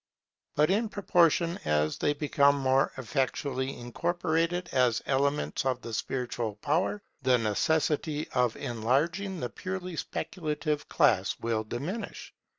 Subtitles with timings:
[0.55, 7.03] But in proportion as they become more effectually incorporated as elements of the spiritual power,
[7.21, 12.33] the necessity of enlarging the purely speculative class will diminish.